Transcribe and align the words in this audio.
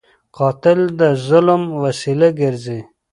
قاتل 0.37 0.79
د 0.99 1.01
ظلم 1.27 1.63
وسیله 1.83 2.29
ګرځي 2.39 2.79